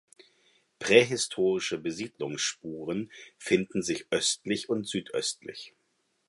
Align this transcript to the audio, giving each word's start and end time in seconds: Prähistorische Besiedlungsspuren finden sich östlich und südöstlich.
Prähistorische 0.79 1.77
Besiedlungsspuren 1.77 3.11
finden 3.37 3.83
sich 3.83 4.07
östlich 4.09 4.67
und 4.67 4.87
südöstlich. 4.87 5.75